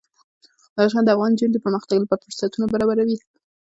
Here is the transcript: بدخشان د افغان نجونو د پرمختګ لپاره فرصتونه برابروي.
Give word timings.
بدخشان 0.75 1.03
د 1.05 1.09
افغان 1.15 1.29
نجونو 1.33 1.53
د 1.53 1.57
پرمختګ 1.65 1.95
لپاره 2.01 2.23
فرصتونه 2.25 2.65
برابروي. 2.73 3.17